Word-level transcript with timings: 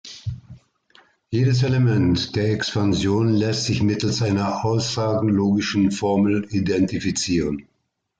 Jedes 1.29 1.61
Element 1.61 2.35
der 2.35 2.53
Expansion 2.53 3.29
lässt 3.31 3.65
sich 3.65 3.83
mittels 3.83 4.23
einer 4.23 4.65
aussagenlogischen 4.65 5.91
Formel 5.91 6.45
identifizieren. 6.49 7.67